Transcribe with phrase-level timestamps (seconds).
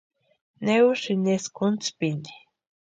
[0.63, 2.31] ¿Ne usïni eskwa útspini?